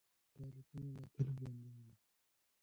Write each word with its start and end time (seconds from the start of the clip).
دا 0.35 0.45
لیکنې 0.55 0.89
به 0.95 1.03
تل 1.13 1.27
ژوندۍ 1.37 1.69
وي. 1.83 1.93